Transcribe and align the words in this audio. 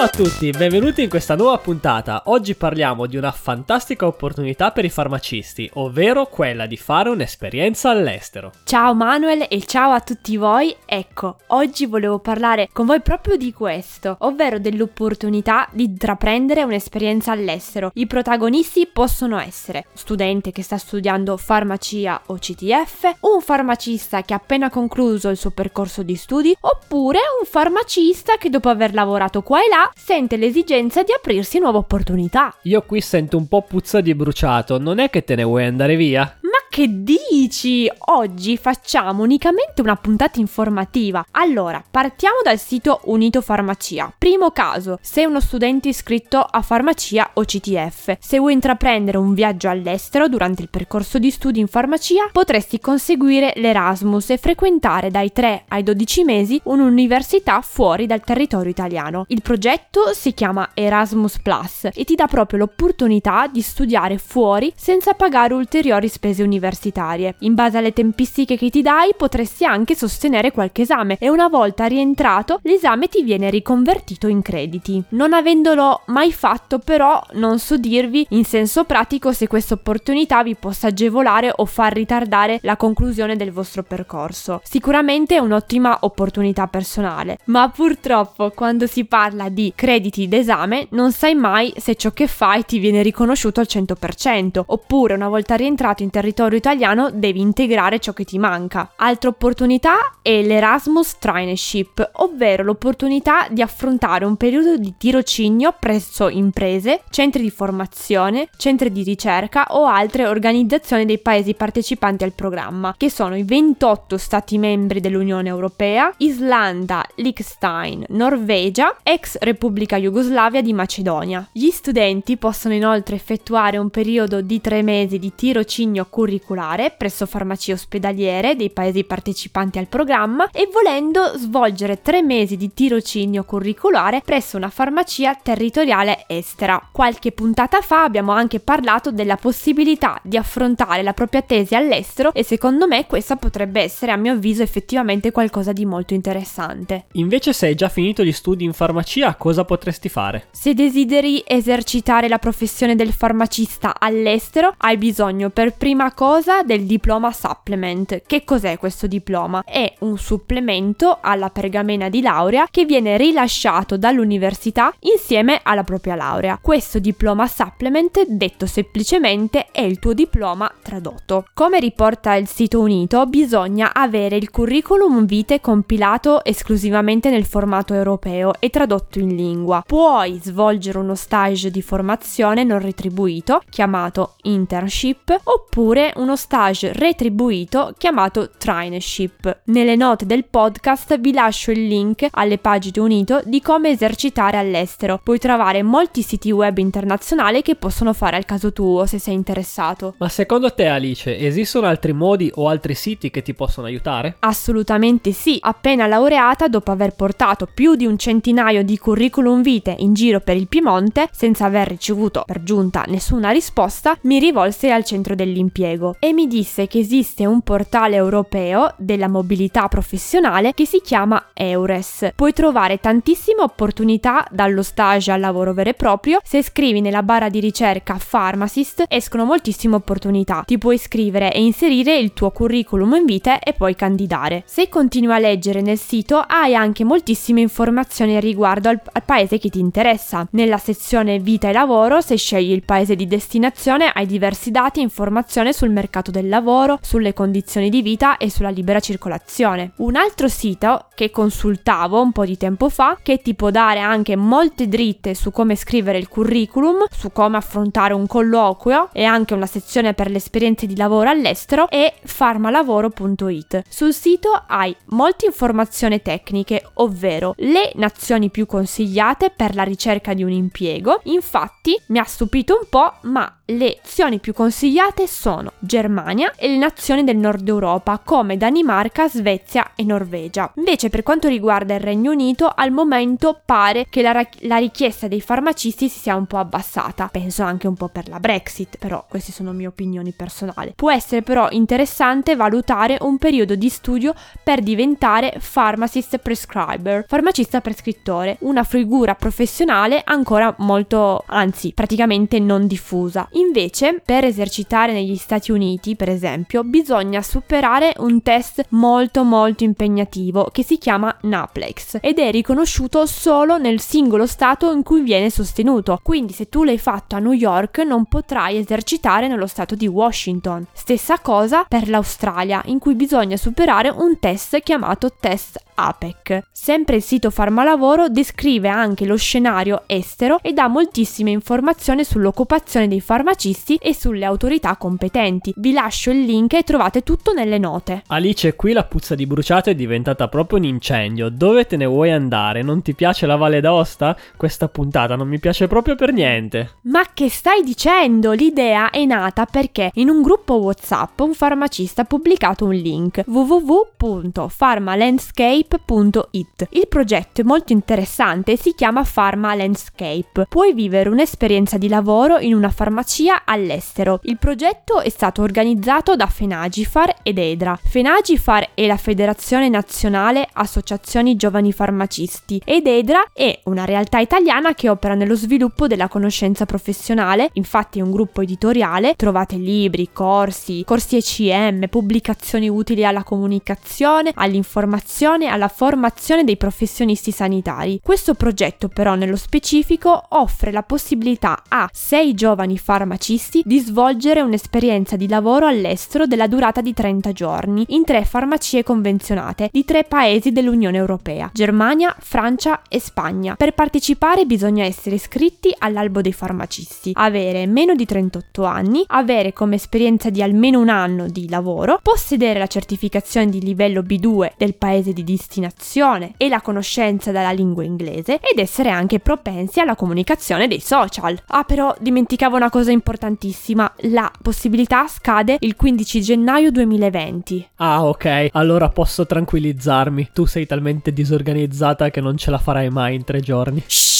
Ciao 0.00 0.08
a 0.08 0.12
tutti, 0.12 0.50
benvenuti 0.50 1.02
in 1.02 1.10
questa 1.10 1.36
nuova 1.36 1.58
puntata. 1.58 2.22
Oggi 2.28 2.54
parliamo 2.54 3.04
di 3.04 3.18
una 3.18 3.32
fantastica 3.32 4.06
opportunità 4.06 4.70
per 4.70 4.86
i 4.86 4.88
farmacisti, 4.88 5.68
ovvero 5.74 6.24
quella 6.24 6.64
di 6.64 6.78
fare 6.78 7.10
un'esperienza 7.10 7.90
all'estero. 7.90 8.50
Ciao 8.64 8.94
Manuel 8.94 9.44
e 9.46 9.62
ciao 9.66 9.90
a 9.90 10.00
tutti 10.00 10.38
voi. 10.38 10.74
Ecco, 10.86 11.36
oggi 11.48 11.84
volevo 11.84 12.18
parlare 12.18 12.70
con 12.72 12.86
voi 12.86 13.02
proprio 13.02 13.36
di 13.36 13.52
questo, 13.52 14.16
ovvero 14.20 14.58
dell'opportunità 14.58 15.68
di 15.70 15.84
intraprendere 15.84 16.62
un'esperienza 16.62 17.32
all'estero. 17.32 17.90
I 17.92 18.06
protagonisti 18.06 18.86
possono 18.90 19.38
essere 19.38 19.84
studente 19.92 20.50
che 20.50 20.62
sta 20.62 20.78
studiando 20.78 21.36
farmacia 21.36 22.22
o 22.28 22.38
CTF, 22.38 23.16
un 23.20 23.42
farmacista 23.42 24.22
che 24.22 24.32
ha 24.32 24.38
appena 24.38 24.70
concluso 24.70 25.28
il 25.28 25.36
suo 25.36 25.50
percorso 25.50 26.02
di 26.02 26.16
studi, 26.16 26.56
oppure 26.58 27.18
un 27.38 27.46
farmacista 27.46 28.38
che 28.38 28.48
dopo 28.48 28.70
aver 28.70 28.94
lavorato 28.94 29.42
qua 29.42 29.58
e 29.58 29.68
là 29.68 29.88
sente 29.94 30.36
l'esigenza 30.36 31.02
di 31.02 31.12
aprirsi 31.12 31.58
nuove 31.58 31.78
opportunità. 31.78 32.54
Io 32.62 32.82
qui 32.82 33.00
sento 33.00 33.36
un 33.36 33.48
po' 33.48 33.62
puzza 33.62 34.00
di 34.00 34.14
bruciato, 34.14 34.78
non 34.78 34.98
è 34.98 35.10
che 35.10 35.22
te 35.24 35.34
ne 35.34 35.44
vuoi 35.44 35.64
andare 35.66 35.96
via? 35.96 36.38
Che 36.70 37.02
dici? 37.02 37.90
Oggi 38.12 38.56
facciamo 38.56 39.24
unicamente 39.24 39.82
una 39.82 39.96
puntata 39.96 40.38
informativa. 40.38 41.26
Allora, 41.32 41.82
partiamo 41.90 42.36
dal 42.44 42.58
sito 42.58 43.00
Unito 43.06 43.40
Farmacia. 43.40 44.12
Primo 44.16 44.52
caso, 44.52 44.96
sei 45.02 45.24
uno 45.24 45.40
studente 45.40 45.88
iscritto 45.88 46.38
a 46.38 46.62
farmacia 46.62 47.30
o 47.34 47.42
CTF. 47.42 48.18
Se 48.20 48.38
vuoi 48.38 48.52
intraprendere 48.52 49.18
un 49.18 49.34
viaggio 49.34 49.68
all'estero 49.68 50.28
durante 50.28 50.62
il 50.62 50.70
percorso 50.70 51.18
di 51.18 51.32
studi 51.32 51.58
in 51.58 51.66
farmacia, 51.66 52.28
potresti 52.30 52.78
conseguire 52.78 53.52
l'Erasmus 53.56 54.30
e 54.30 54.38
frequentare 54.38 55.10
dai 55.10 55.32
3 55.32 55.64
ai 55.68 55.82
12 55.82 56.24
mesi 56.24 56.60
un'università 56.64 57.62
fuori 57.62 58.06
dal 58.06 58.22
territorio 58.22 58.70
italiano. 58.70 59.24
Il 59.28 59.42
progetto 59.42 60.12
si 60.14 60.32
chiama 60.34 60.70
Erasmus 60.74 61.40
Plus 61.40 61.88
e 61.92 62.04
ti 62.04 62.14
dà 62.14 62.28
proprio 62.28 62.60
l'opportunità 62.60 63.48
di 63.48 63.60
studiare 63.60 64.18
fuori 64.18 64.72
senza 64.76 65.14
pagare 65.14 65.52
ulteriori 65.54 66.06
spese 66.06 66.44
universitarie 66.44 66.58
universitarie. 66.60 67.34
In 67.40 67.54
base 67.54 67.78
alle 67.78 67.92
tempistiche 67.92 68.56
che 68.56 68.70
ti 68.70 68.82
dai 68.82 69.12
potresti 69.16 69.64
anche 69.64 69.96
sostenere 69.96 70.52
qualche 70.52 70.82
esame 70.82 71.16
e 71.18 71.30
una 71.30 71.48
volta 71.48 71.86
rientrato 71.86 72.60
l'esame 72.62 73.08
ti 73.08 73.22
viene 73.22 73.50
riconvertito 73.50 74.28
in 74.28 74.42
crediti. 74.42 75.02
Non 75.10 75.32
avendolo 75.32 76.02
mai 76.06 76.32
fatto 76.32 76.78
però 76.78 77.20
non 77.32 77.58
so 77.58 77.78
dirvi 77.78 78.26
in 78.30 78.44
senso 78.44 78.84
pratico 78.84 79.32
se 79.32 79.48
questa 79.48 79.74
opportunità 79.74 80.42
vi 80.42 80.54
possa 80.54 80.88
agevolare 80.88 81.52
o 81.56 81.64
far 81.64 81.94
ritardare 81.94 82.58
la 82.62 82.76
conclusione 82.76 83.36
del 83.36 83.50
vostro 83.50 83.82
percorso. 83.82 84.60
Sicuramente 84.62 85.36
è 85.36 85.38
un'ottima 85.38 85.98
opportunità 86.02 86.66
personale, 86.66 87.38
ma 87.44 87.68
purtroppo 87.70 88.50
quando 88.50 88.86
si 88.86 89.06
parla 89.06 89.48
di 89.48 89.72
crediti 89.74 90.28
d'esame 90.28 90.88
non 90.90 91.12
sai 91.12 91.34
mai 91.34 91.72
se 91.76 91.94
ciò 91.94 92.10
che 92.10 92.26
fai 92.26 92.64
ti 92.64 92.78
viene 92.78 93.02
riconosciuto 93.02 93.60
al 93.60 93.66
100% 93.68 94.62
oppure 94.66 95.14
una 95.14 95.28
volta 95.28 95.54
rientrato 95.54 96.02
in 96.02 96.10
territorio 96.10 96.49
territorio 96.50 96.56
italiano 96.56 97.10
devi 97.12 97.40
integrare 97.40 98.00
ciò 98.00 98.12
che 98.12 98.24
ti 98.24 98.38
manca. 98.38 98.92
Altra 98.96 99.28
opportunità 99.28 100.14
è 100.20 100.42
l'Erasmus 100.42 101.18
Traineeship, 101.18 102.10
ovvero 102.14 102.64
l'opportunità 102.64 103.46
di 103.50 103.62
affrontare 103.62 104.24
un 104.24 104.36
periodo 104.36 104.76
di 104.76 104.94
tirocinio 104.98 105.74
presso 105.78 106.28
imprese, 106.28 107.02
centri 107.10 107.42
di 107.42 107.50
formazione, 107.50 108.48
centri 108.56 108.90
di 108.90 109.02
ricerca 109.02 109.66
o 109.70 109.84
altre 109.84 110.26
organizzazioni 110.26 111.04
dei 111.04 111.18
paesi 111.18 111.54
partecipanti 111.54 112.24
al 112.24 112.32
programma, 112.32 112.94
che 112.96 113.10
sono 113.10 113.36
i 113.36 113.44
28 113.44 114.18
Stati 114.18 114.58
membri 114.58 115.00
dell'Unione 115.00 115.48
Europea, 115.48 116.12
Islanda, 116.18 117.04
Liechtenstein, 117.16 118.04
Norvegia, 118.08 118.96
ex 119.02 119.38
Repubblica 119.38 119.96
Jugoslavia 119.96 120.62
di 120.62 120.72
Macedonia. 120.72 121.46
Gli 121.52 121.70
studenti 121.70 122.36
possono 122.36 122.74
inoltre 122.74 123.16
effettuare 123.16 123.78
un 123.78 123.90
periodo 123.90 124.40
di 124.40 124.60
tre 124.60 124.82
mesi 124.82 125.18
di 125.18 125.32
tirocinio 125.34 126.06
curriculare 126.08 126.39
curriculare 126.40 126.92
presso 126.96 127.26
farmacie 127.26 127.72
ospedaliere 127.72 128.56
dei 128.56 128.70
paesi 128.70 129.04
partecipanti 129.04 129.78
al 129.78 129.86
programma 129.86 130.48
e 130.50 130.68
volendo 130.72 131.36
svolgere 131.36 132.00
tre 132.02 132.22
mesi 132.22 132.56
di 132.56 132.72
tirocinio 132.72 133.44
curriculare 133.44 134.22
presso 134.24 134.56
una 134.56 134.70
farmacia 134.70 135.38
territoriale 135.40 136.24
estera. 136.26 136.88
Qualche 136.90 137.32
puntata 137.32 137.80
fa 137.80 138.02
abbiamo 138.02 138.32
anche 138.32 138.58
parlato 138.58 139.12
della 139.12 139.36
possibilità 139.36 140.18
di 140.22 140.36
affrontare 140.36 141.02
la 141.02 141.12
propria 141.12 141.42
tesi 141.42 141.74
all'estero 141.74 142.32
e 142.32 142.42
secondo 142.42 142.86
me 142.86 143.06
questa 143.06 143.36
potrebbe 143.36 143.82
essere 143.82 144.12
a 144.12 144.16
mio 144.16 144.32
avviso 144.32 144.62
effettivamente 144.62 145.30
qualcosa 145.30 145.72
di 145.72 145.84
molto 145.84 146.14
interessante. 146.14 147.06
Invece 147.12 147.52
se 147.52 147.66
hai 147.66 147.74
già 147.74 147.88
finito 147.88 148.24
gli 148.24 148.32
studi 148.32 148.64
in 148.64 148.72
farmacia 148.72 149.34
cosa 149.34 149.64
potresti 149.64 150.08
fare? 150.08 150.46
Se 150.50 150.74
desideri 150.74 151.42
esercitare 151.46 152.28
la 152.28 152.38
professione 152.38 152.96
del 152.96 153.12
farmacista 153.12 153.94
all'estero 153.98 154.74
hai 154.78 154.96
bisogno 154.96 155.50
per 155.50 155.74
prima 155.74 156.12
cosa 156.12 156.29
cosa 156.30 156.62
del 156.62 156.84
diploma 156.84 157.32
supplement. 157.32 158.22
Che 158.24 158.44
cos'è 158.44 158.78
questo 158.78 159.08
diploma? 159.08 159.64
È 159.64 159.92
un 160.00 160.16
supplemento 160.16 161.18
alla 161.20 161.50
pergamena 161.50 162.08
di 162.08 162.20
laurea 162.20 162.68
che 162.70 162.84
viene 162.84 163.16
rilasciato 163.16 163.96
dall'università 163.96 164.94
insieme 165.00 165.58
alla 165.64 165.82
propria 165.82 166.14
laurea. 166.14 166.60
Questo 166.62 167.00
diploma 167.00 167.48
supplement, 167.48 168.24
detto 168.28 168.66
semplicemente, 168.66 169.66
è 169.72 169.80
il 169.80 169.98
tuo 169.98 170.12
diploma 170.12 170.72
tradotto. 170.80 171.46
Come 171.52 171.80
riporta 171.80 172.36
il 172.36 172.46
sito 172.46 172.78
unito, 172.78 173.26
bisogna 173.26 173.92
avere 173.92 174.36
il 174.36 174.50
curriculum 174.50 175.26
vitae 175.26 175.60
compilato 175.60 176.44
esclusivamente 176.44 177.30
nel 177.30 177.44
formato 177.44 177.92
europeo 177.92 178.52
e 178.60 178.70
tradotto 178.70 179.18
in 179.18 179.34
lingua. 179.34 179.82
Puoi 179.84 180.38
svolgere 180.40 180.98
uno 180.98 181.16
stage 181.16 181.72
di 181.72 181.82
formazione 181.82 182.62
non 182.62 182.78
retribuito, 182.78 183.62
chiamato 183.68 184.36
internship, 184.42 185.40
oppure 185.42 186.12
uno 186.20 186.36
stage 186.36 186.92
retribuito 186.92 187.94
chiamato 187.96 188.50
traineeship. 188.56 189.60
Nelle 189.64 189.96
note 189.96 190.26
del 190.26 190.44
podcast 190.44 191.18
vi 191.18 191.32
lascio 191.32 191.70
il 191.70 191.86
link 191.86 192.26
alle 192.30 192.58
pagine 192.58 193.00
unito 193.00 193.40
di 193.44 193.62
come 193.62 193.88
esercitare 193.88 194.58
all'estero. 194.58 195.18
Puoi 195.22 195.38
trovare 195.38 195.82
molti 195.82 196.20
siti 196.22 196.50
web 196.50 196.76
internazionali 196.76 197.62
che 197.62 197.74
possono 197.74 198.12
fare 198.12 198.36
al 198.36 198.44
caso 198.44 198.72
tuo 198.72 199.06
se 199.06 199.18
sei 199.18 199.34
interessato. 199.34 200.14
Ma 200.18 200.28
secondo 200.28 200.72
te 200.74 200.86
Alice 200.86 201.38
esistono 201.38 201.86
altri 201.86 202.12
modi 202.12 202.50
o 202.54 202.68
altri 202.68 202.94
siti 202.94 203.30
che 203.30 203.40
ti 203.40 203.54
possono 203.54 203.86
aiutare? 203.86 204.36
Assolutamente 204.40 205.32
sì. 205.32 205.56
Appena 205.60 206.06
laureata, 206.06 206.68
dopo 206.68 206.90
aver 206.90 207.14
portato 207.14 207.66
più 207.72 207.94
di 207.94 208.04
un 208.04 208.18
centinaio 208.18 208.84
di 208.84 208.98
curriculum 208.98 209.62
vitae 209.62 209.96
in 209.98 210.12
giro 210.12 210.40
per 210.40 210.56
il 210.56 210.68
Piemonte, 210.68 211.28
senza 211.32 211.64
aver 211.64 211.88
ricevuto 211.88 212.42
per 212.44 212.62
giunta 212.62 213.04
nessuna 213.08 213.50
risposta, 213.50 214.18
mi 214.22 214.38
rivolsi 214.38 214.90
al 214.90 215.04
centro 215.04 215.34
dell'impiego 215.34 216.09
e 216.18 216.32
mi 216.32 216.46
disse 216.46 216.86
che 216.86 216.98
esiste 216.98 217.46
un 217.46 217.60
portale 217.60 218.16
europeo 218.16 218.92
della 218.96 219.28
mobilità 219.28 219.88
professionale 219.88 220.74
che 220.74 220.86
si 220.86 221.00
chiama 221.00 221.50
Eures. 221.54 222.32
Puoi 222.34 222.52
trovare 222.52 222.98
tantissime 222.98 223.62
opportunità 223.62 224.46
dallo 224.50 224.82
stage 224.82 225.32
al 225.32 225.40
lavoro 225.40 225.72
vero 225.72 225.90
e 225.90 225.94
proprio. 225.94 226.40
Se 226.44 226.62
scrivi 226.62 227.00
nella 227.00 227.22
barra 227.22 227.48
di 227.48 227.60
ricerca 227.60 228.18
pharmacist 228.18 229.04
escono 229.08 229.44
moltissime 229.44 229.96
opportunità. 229.96 230.62
Ti 230.66 230.78
puoi 230.78 230.96
iscrivere 230.96 231.52
e 231.52 231.62
inserire 231.62 232.16
il 232.16 232.32
tuo 232.32 232.50
curriculum 232.50 233.14
in 233.14 233.24
vitae 233.24 233.60
e 233.60 233.72
poi 233.72 233.94
candidare. 233.94 234.62
Se 234.66 234.88
continui 234.88 235.34
a 235.34 235.38
leggere 235.38 235.80
nel 235.80 235.98
sito 235.98 236.38
hai 236.38 236.74
anche 236.74 237.04
moltissime 237.04 237.60
informazioni 237.60 238.38
riguardo 238.40 238.88
al, 238.88 239.00
al 239.12 239.22
paese 239.24 239.58
che 239.58 239.68
ti 239.68 239.78
interessa. 239.78 240.46
Nella 240.52 240.78
sezione 240.78 241.38
vita 241.38 241.68
e 241.68 241.72
lavoro, 241.72 242.20
se 242.20 242.36
scegli 242.36 242.72
il 242.72 242.82
paese 242.82 243.16
di 243.16 243.26
destinazione, 243.26 244.10
hai 244.12 244.26
diversi 244.26 244.70
dati 244.70 245.00
e 245.00 245.04
informazioni 245.04 245.72
sul 245.72 245.88
mercato 245.90 245.99
mercato 246.00 246.30
del 246.30 246.48
lavoro, 246.48 246.98
sulle 247.02 247.34
condizioni 247.34 247.90
di 247.90 248.00
vita 248.00 248.38
e 248.38 248.50
sulla 248.50 248.70
libera 248.70 249.00
circolazione. 249.00 249.92
Un 249.96 250.16
altro 250.16 250.48
sito 250.48 251.08
che 251.14 251.30
consultavo 251.30 252.20
un 252.22 252.32
po' 252.32 252.46
di 252.46 252.56
tempo 252.56 252.88
fa, 252.88 253.18
che 253.22 253.42
ti 253.42 253.54
può 253.54 253.70
dare 253.70 254.00
anche 254.00 254.34
molte 254.36 254.88
dritte 254.88 255.34
su 255.34 255.50
come 255.50 255.76
scrivere 255.76 256.16
il 256.16 256.28
curriculum, 256.28 257.04
su 257.10 257.30
come 257.32 257.58
affrontare 257.58 258.14
un 258.14 258.26
colloquio 258.26 259.10
e 259.12 259.24
anche 259.24 259.52
una 259.52 259.66
sezione 259.66 260.14
per 260.14 260.30
le 260.30 260.38
esperienze 260.38 260.86
di 260.86 260.96
lavoro 260.96 261.28
all'estero, 261.28 261.88
è 261.90 262.14
farmalavoro.it. 262.22 263.82
Sul 263.88 264.14
sito 264.14 264.64
hai 264.66 264.96
molte 265.06 265.46
informazioni 265.46 266.22
tecniche, 266.22 266.82
ovvero 266.94 267.52
le 267.58 267.92
nazioni 267.96 268.48
più 268.48 268.64
consigliate 268.64 269.52
per 269.54 269.74
la 269.74 269.82
ricerca 269.82 270.32
di 270.32 270.42
un 270.42 270.52
impiego. 270.52 271.20
Infatti 271.24 272.00
mi 272.06 272.18
ha 272.18 272.24
stupito 272.24 272.78
un 272.80 272.88
po', 272.88 273.12
ma 273.22 273.52
le 273.66 273.98
azioni 274.02 274.38
più 274.38 274.52
consigliate 274.52 275.26
sono 275.26 275.72
Germania 275.80 276.52
e 276.56 276.68
le 276.68 276.76
nazioni 276.76 277.24
del 277.24 277.36
nord 277.36 277.66
Europa 277.66 278.20
come 278.22 278.56
Danimarca, 278.56 279.28
Svezia 279.28 279.92
e 279.94 280.04
Norvegia. 280.04 280.70
Invece 280.76 281.08
per 281.08 281.22
quanto 281.22 281.48
riguarda 281.48 281.94
il 281.94 282.00
Regno 282.00 282.30
Unito, 282.30 282.70
al 282.72 282.92
momento 282.92 283.60
pare 283.64 284.06
che 284.08 284.22
la, 284.22 284.46
la 284.60 284.76
richiesta 284.76 285.26
dei 285.26 285.40
farmacisti 285.40 286.08
si 286.08 286.18
sia 286.18 286.36
un 286.36 286.46
po' 286.46 286.58
abbassata. 286.58 287.28
Penso 287.32 287.62
anche 287.62 287.86
un 287.86 287.94
po' 287.94 288.08
per 288.08 288.28
la 288.28 288.38
Brexit, 288.38 288.98
però 288.98 289.24
queste 289.28 289.52
sono 289.52 289.72
mie 289.72 289.86
opinioni 289.86 290.32
personali. 290.32 290.92
Può 290.94 291.10
essere 291.10 291.42
però 291.42 291.68
interessante 291.70 292.54
valutare 292.54 293.16
un 293.22 293.38
periodo 293.38 293.74
di 293.74 293.88
studio 293.88 294.34
per 294.62 294.80
diventare 294.80 295.58
pharmacist 295.72 296.38
prescriber, 296.38 297.24
farmacista 297.26 297.80
prescrittore, 297.80 298.56
una 298.60 298.84
figura 298.84 299.34
professionale 299.34 300.22
ancora 300.24 300.74
molto, 300.78 301.42
anzi 301.46 301.92
praticamente 301.94 302.58
non 302.58 302.86
diffusa. 302.86 303.48
Invece, 303.52 304.20
per 304.24 304.44
esercitare 304.44 305.12
negli 305.12 305.36
Stati 305.36 305.62
Uniti, 305.62 305.69
per 306.16 306.28
esempio, 306.28 306.82
bisogna 306.82 307.42
superare 307.42 308.14
un 308.18 308.42
test 308.42 308.86
molto 308.90 309.44
molto 309.44 309.84
impegnativo 309.84 310.68
che 310.72 310.82
si 310.82 310.98
chiama 310.98 311.36
NAPLEX 311.42 312.18
ed 312.20 312.38
è 312.38 312.50
riconosciuto 312.50 313.24
solo 313.26 313.78
nel 313.78 314.00
singolo 314.00 314.46
stato 314.46 314.90
in 314.90 315.02
cui 315.02 315.20
viene 315.20 315.48
sostenuto. 315.48 316.18
Quindi 316.22 316.52
se 316.52 316.68
tu 316.68 316.82
l'hai 316.82 316.98
fatto 316.98 317.36
a 317.36 317.38
New 317.38 317.52
York 317.52 317.98
non 317.98 318.26
potrai 318.26 318.78
esercitare 318.78 319.46
nello 319.46 319.66
stato 319.66 319.94
di 319.94 320.08
Washington. 320.08 320.86
Stessa 320.92 321.38
cosa 321.38 321.84
per 321.88 322.08
l'Australia, 322.08 322.82
in 322.86 322.98
cui 322.98 323.14
bisogna 323.14 323.56
superare 323.56 324.08
un 324.08 324.38
test 324.40 324.80
chiamato 324.80 325.32
test 325.38 325.80
APEC. 326.06 326.62
Sempre 326.72 327.16
il 327.16 327.22
sito 327.22 327.50
Farmalavoro 327.50 328.28
descrive 328.28 328.88
anche 328.88 329.26
lo 329.26 329.36
scenario 329.36 330.02
estero 330.06 330.60
e 330.62 330.72
dà 330.72 330.88
moltissime 330.88 331.50
informazioni 331.50 332.24
sull'occupazione 332.24 333.08
dei 333.08 333.20
farmacisti 333.20 333.96
e 333.96 334.14
sulle 334.14 334.44
autorità 334.44 334.96
competenti. 334.96 335.72
Vi 335.76 335.92
lascio 335.92 336.30
il 336.30 336.44
link 336.44 336.74
e 336.74 336.82
trovate 336.82 337.22
tutto 337.22 337.52
nelle 337.52 337.78
note. 337.78 338.22
Alice, 338.28 338.76
qui 338.76 338.92
la 338.92 339.04
puzza 339.04 339.34
di 339.34 339.46
bruciato 339.46 339.90
è 339.90 339.94
diventata 339.94 340.48
proprio 340.48 340.78
un 340.78 340.84
incendio. 340.84 341.50
Dove 341.50 341.86
te 341.86 341.96
ne 341.96 342.06
vuoi 342.06 342.30
andare? 342.30 342.82
Non 342.82 343.02
ti 343.02 343.14
piace 343.14 343.46
la 343.46 343.56
Valle 343.56 343.80
d'Aosta? 343.80 344.36
Questa 344.56 344.88
puntata 344.88 345.36
non 345.36 345.48
mi 345.48 345.58
piace 345.58 345.86
proprio 345.86 346.14
per 346.14 346.32
niente. 346.32 346.98
Ma 347.02 347.24
che 347.34 347.50
stai 347.50 347.82
dicendo? 347.82 348.52
L'idea 348.52 349.10
è 349.10 349.24
nata 349.24 349.66
perché 349.66 350.10
in 350.14 350.28
un 350.28 350.42
gruppo 350.42 350.74
WhatsApp 350.74 351.40
un 351.40 351.54
farmacista 351.54 352.22
ha 352.22 352.24
pubblicato 352.24 352.84
un 352.84 352.94
link 352.94 353.42
www.farmalandscape 353.46 355.89
landscape.it. 355.90 356.86
Il 356.90 357.08
progetto 357.08 357.60
è 357.60 357.64
molto 357.64 357.92
interessante 357.92 358.72
e 358.72 358.76
si 358.76 358.94
chiama 358.94 359.26
Pharma 359.30 359.74
Landscape. 359.74 360.66
Puoi 360.68 360.92
vivere 360.92 361.28
un'esperienza 361.28 361.98
di 361.98 362.08
lavoro 362.08 362.58
in 362.58 362.74
una 362.74 362.90
farmacia 362.90 363.62
all'estero. 363.64 364.40
Il 364.44 364.58
progetto 364.58 365.20
è 365.20 365.28
stato 365.28 365.62
organizzato 365.62 366.36
da 366.36 366.46
Fenagifar 366.46 367.36
ed 367.42 367.58
Edra. 367.58 367.98
Fenagifar 368.00 368.90
è 368.94 369.06
la 369.06 369.16
Federazione 369.16 369.88
Nazionale 369.88 370.68
Associazioni 370.72 371.56
Giovani 371.56 371.92
Farmacisti 371.92 372.80
ed 372.84 373.06
Edra 373.06 373.44
è 373.52 373.80
una 373.84 374.04
realtà 374.04 374.38
italiana 374.38 374.94
che 374.94 375.08
opera 375.08 375.34
nello 375.34 375.56
sviluppo 375.56 376.06
della 376.06 376.28
conoscenza 376.28 376.86
professionale, 376.86 377.70
infatti 377.74 378.18
è 378.18 378.22
un 378.22 378.30
gruppo 378.30 378.60
editoriale, 378.60 379.34
trovate 379.34 379.76
libri, 379.76 380.30
corsi, 380.32 381.02
corsi 381.04 381.36
ECM, 381.36 382.06
pubblicazioni 382.08 382.88
utili 382.88 383.24
alla 383.24 383.42
comunicazione, 383.42 384.52
all'informazione, 384.54 385.66
alla 385.66 385.79
alla 385.80 385.88
formazione 385.88 386.62
dei 386.62 386.76
professionisti 386.76 387.50
sanitari. 387.50 388.20
Questo 388.22 388.52
progetto 388.52 389.08
però 389.08 389.34
nello 389.34 389.56
specifico 389.56 390.40
offre 390.50 390.92
la 390.92 391.02
possibilità 391.02 391.82
a 391.88 392.08
sei 392.12 392.52
giovani 392.52 392.98
farmacisti 392.98 393.82
di 393.84 393.98
svolgere 393.98 394.60
un'esperienza 394.60 395.36
di 395.36 395.48
lavoro 395.48 395.86
all'estero 395.86 396.46
della 396.46 396.66
durata 396.66 397.00
di 397.00 397.14
30 397.14 397.52
giorni 397.52 398.04
in 398.08 398.24
tre 398.24 398.44
farmacie 398.44 399.02
convenzionate 399.02 399.88
di 399.90 400.04
tre 400.04 400.24
paesi 400.24 400.70
dell'Unione 400.70 401.16
Europea, 401.16 401.70
Germania, 401.72 402.36
Francia 402.38 403.02
e 403.08 403.18
Spagna. 403.18 403.74
Per 403.76 403.94
partecipare 403.94 404.66
bisogna 404.66 405.04
essere 405.04 405.36
iscritti 405.36 405.94
all'albo 405.96 406.42
dei 406.42 406.52
farmacisti, 406.52 407.30
avere 407.34 407.86
meno 407.86 408.14
di 408.14 408.26
38 408.26 408.84
anni, 408.84 409.24
avere 409.28 409.72
come 409.72 409.94
esperienza 409.94 410.50
di 410.50 410.62
almeno 410.62 411.00
un 411.00 411.08
anno 411.08 411.48
di 411.48 411.68
lavoro, 411.70 412.18
possedere 412.22 412.78
la 412.78 412.86
certificazione 412.86 413.70
di 413.70 413.80
livello 413.80 414.20
B2 414.20 414.72
del 414.76 414.94
paese 414.94 415.32
di 415.32 415.42
destinazione 415.42 415.68
destinazione 415.70 416.54
e 416.56 416.68
la 416.68 416.80
conoscenza 416.80 417.52
della 417.52 417.70
lingua 417.70 418.02
inglese 418.02 418.54
ed 418.54 418.78
essere 418.78 419.10
anche 419.10 419.38
propensi 419.38 420.00
alla 420.00 420.16
comunicazione 420.16 420.88
dei 420.88 420.98
social. 420.98 421.56
Ah, 421.68 421.84
però 421.84 422.12
dimenticavo 422.18 422.74
una 422.74 422.90
cosa 422.90 423.12
importantissima, 423.12 424.12
la 424.22 424.50
possibilità 424.60 425.28
scade 425.28 425.76
il 425.80 425.94
15 425.94 426.42
gennaio 426.42 426.90
2020. 426.90 427.90
Ah, 427.96 428.26
ok, 428.26 428.70
allora 428.72 429.08
posso 429.10 429.46
tranquillizzarmi. 429.46 430.50
Tu 430.52 430.66
sei 430.66 430.86
talmente 430.86 431.32
disorganizzata 431.32 432.30
che 432.30 432.40
non 432.40 432.56
ce 432.56 432.70
la 432.70 432.78
farai 432.78 433.08
mai 433.08 433.36
in 433.36 433.44
tre 433.44 433.60
giorni. 433.60 434.02
Shh. 434.04 434.39